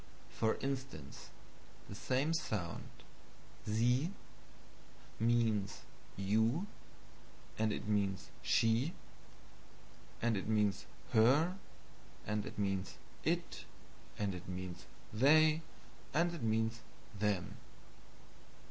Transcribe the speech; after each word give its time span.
For 0.31 0.55
instance, 0.61 1.29
the 1.87 1.93
same 1.93 2.33
sound, 2.33 2.89
SIE, 3.67 4.09
means 5.19 5.81
YOU, 6.17 6.65
and 7.59 7.71
it 7.71 7.87
means 7.87 8.31
SHE, 8.41 8.95
and 10.19 10.35
it 10.35 10.47
means 10.47 10.87
HER, 11.11 11.55
and 12.25 12.47
it 12.47 12.57
means 12.57 12.95
IT, 13.23 13.65
and 14.17 14.33
it 14.33 14.47
means 14.49 14.85
THEY, 15.13 15.61
and 16.15 16.33
it 16.33 16.41
means 16.41 16.79
THEM. 17.19 17.57